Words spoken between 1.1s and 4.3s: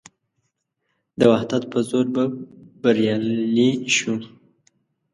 د وحدت په زور به بریالي شو.